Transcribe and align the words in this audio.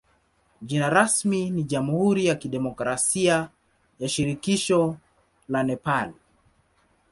Jina 0.61 0.89
rasmi 0.89 1.49
ni 1.49 1.63
jamhuri 1.63 2.25
ya 2.25 2.35
kidemokrasia 2.35 3.49
ya 3.99 4.09
shirikisho 4.09 4.97
la 5.49 5.63
Nepal. 5.63 6.13